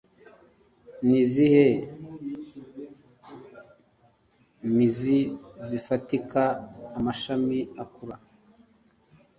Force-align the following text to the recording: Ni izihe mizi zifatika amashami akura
Ni 1.07 1.17
izihe 1.23 1.67
mizi 4.75 5.19
zifatika 5.65 6.43
amashami 6.97 7.59
akura 7.83 8.15